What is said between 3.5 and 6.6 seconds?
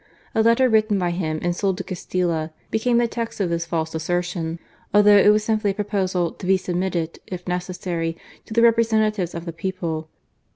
this false assertion; although it was simply a proposition "to be